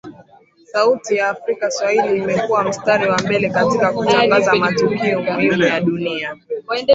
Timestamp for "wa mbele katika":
3.09-3.93